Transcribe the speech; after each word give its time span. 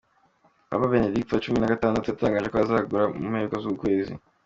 Papa 0.69 0.87
Benedigito 0.93 1.31
wa 1.35 1.43
cumi 1.45 1.59
na 1.59 1.71
gatandatu 1.73 2.05
yatangaje 2.07 2.47
ko 2.51 2.57
azegura 2.63 3.03
mu 3.19 3.23
mpera 3.31 3.55
z’uku 3.63 3.79
kwezi 3.81 4.13